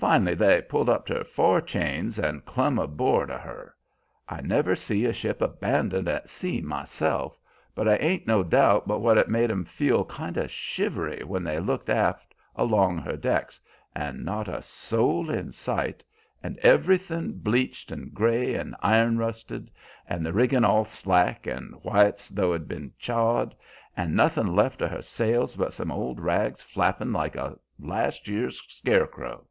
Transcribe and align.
Finally, 0.00 0.36
they 0.36 0.62
pulled 0.62 0.88
up 0.88 1.04
to 1.06 1.12
her 1.12 1.24
fore 1.24 1.60
chains 1.60 2.20
and 2.20 2.44
clum 2.44 2.78
aboard 2.78 3.28
of 3.32 3.40
her. 3.40 3.74
I 4.28 4.40
never 4.40 4.76
see 4.76 5.04
a 5.04 5.12
ship 5.12 5.42
abandoned 5.42 6.06
at 6.06 6.28
sea, 6.28 6.60
myself, 6.60 7.36
but 7.74 7.88
I 7.88 7.96
ain't 7.96 8.24
no 8.24 8.44
doubt 8.44 8.86
but 8.86 9.00
what 9.00 9.18
it 9.18 9.28
made 9.28 9.50
'em 9.50 9.64
feel 9.64 10.04
kind 10.04 10.38
o' 10.38 10.46
shivery 10.46 11.24
when 11.24 11.42
they 11.42 11.58
looked 11.58 11.90
aft 11.90 12.32
along 12.54 12.98
her 12.98 13.16
decks, 13.16 13.60
and 13.92 14.24
not 14.24 14.46
a 14.46 14.62
soul 14.62 15.30
in 15.30 15.50
sight, 15.50 16.04
and 16.44 16.58
every 16.58 16.96
thin' 16.96 17.36
bleached, 17.36 17.90
and 17.90 18.14
gray, 18.14 18.54
and 18.54 18.76
iron 18.80 19.18
rusted, 19.18 19.68
and 20.08 20.24
the 20.24 20.32
riggin' 20.32 20.64
all 20.64 20.84
slack 20.84 21.44
and 21.44 21.74
white's 21.82 22.28
though 22.28 22.52
it 22.52 22.60
had 22.60 22.68
been 22.68 22.92
chawed, 23.00 23.52
and 23.96 24.14
nothin' 24.14 24.54
left 24.54 24.80
of 24.80 24.92
her 24.92 25.02
sails 25.02 25.56
but 25.56 25.72
some 25.72 25.90
old 25.90 26.20
rags 26.20 26.62
flappin' 26.62 27.12
like 27.12 27.34
a 27.34 27.58
last 27.80 28.28
year's 28.28 28.60
scarecrow. 28.70 29.44